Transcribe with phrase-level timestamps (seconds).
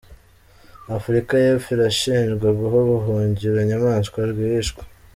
[0.97, 4.81] Afurika y’Epfo irashinjwa guha ubuhungiro Nyamwasa rwihishwa